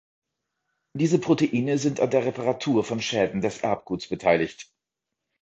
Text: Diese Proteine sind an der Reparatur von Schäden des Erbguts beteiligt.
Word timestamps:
Diese 0.95 1.19
Proteine 1.19 1.77
sind 1.77 1.99
an 1.99 2.09
der 2.09 2.25
Reparatur 2.25 2.83
von 2.83 3.01
Schäden 3.03 3.39
des 3.41 3.59
Erbguts 3.61 4.09
beteiligt. 4.09 4.71